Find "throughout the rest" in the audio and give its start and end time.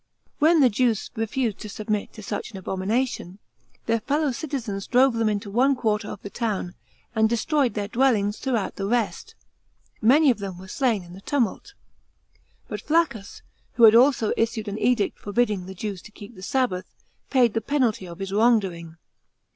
8.39-9.35